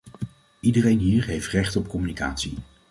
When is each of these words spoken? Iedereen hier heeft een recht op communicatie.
Iedereen 0.59 0.99
hier 0.99 1.25
heeft 1.25 1.45
een 1.45 1.51
recht 1.59 1.75
op 1.75 1.87
communicatie. 1.87 2.57